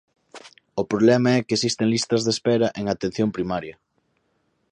O 0.81 0.83
problema 0.91 1.29
é 1.37 1.45
que 1.45 1.55
existen 1.57 1.91
listas 1.93 2.21
de 2.23 2.31
espera 2.35 2.67
en 2.79 2.85
atención 2.93 3.29
primaria. 3.37 3.75